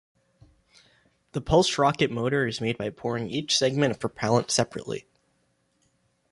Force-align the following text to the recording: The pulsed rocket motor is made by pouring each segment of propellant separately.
The 1.33 1.41
pulsed 1.41 1.77
rocket 1.77 2.09
motor 2.09 2.47
is 2.47 2.59
made 2.59 2.75
by 2.75 2.89
pouring 2.89 3.29
each 3.29 3.55
segment 3.55 3.91
of 3.91 3.99
propellant 3.99 4.49
separately. 4.49 5.05